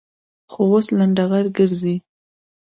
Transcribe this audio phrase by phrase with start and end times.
[0.51, 1.95] خو اوس لنډغر گرځي.